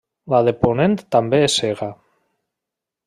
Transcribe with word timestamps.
La 0.33 0.37
de 0.47 0.53
ponent 0.63 0.95
també 1.17 1.43
és 1.49 1.59
cega. 1.65 1.91